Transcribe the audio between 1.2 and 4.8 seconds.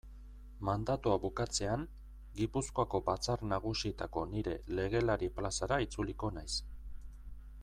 bukatzean Gipuzkoako Batzar Nagusietako nire